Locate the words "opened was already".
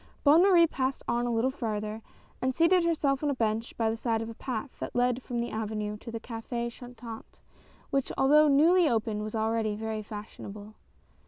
8.89-9.75